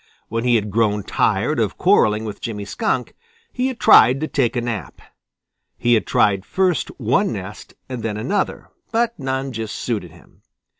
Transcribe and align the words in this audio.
When 0.29 0.45
he 0.45 0.55
had 0.55 0.71
grown 0.71 1.03
tired 1.03 1.59
of 1.59 1.77
quarreling 1.77 2.25
with 2.25 2.41
Jimmy 2.41 2.65
Skunk, 2.65 3.13
he 3.53 3.67
had 3.67 3.79
tried 3.79 4.19
to 4.21 4.27
take 4.27 4.55
a 4.55 4.61
nap. 4.61 4.99
He 5.77 5.93
had 5.93 6.07
tried 6.07 6.43
first 6.43 6.87
one 6.99 7.31
nest 7.31 7.75
and 7.87 8.01
then 8.01 8.17
another, 8.17 8.71
but 8.91 9.19
none 9.19 9.51
just 9.51 9.75
suited 9.75 10.09
him. 10.09 10.41